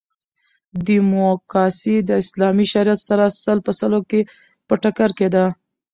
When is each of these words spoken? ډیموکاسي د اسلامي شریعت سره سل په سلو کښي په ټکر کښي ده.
ډیموکاسي 0.87 1.95
د 2.07 2.09
اسلامي 2.23 2.65
شریعت 2.73 2.99
سره 3.09 3.25
سل 3.43 3.57
په 3.67 3.71
سلو 3.79 3.99
کښي 4.09 4.21
په 4.67 4.73
ټکر 4.81 5.09
کښي 5.17 5.27
ده. 5.35 5.45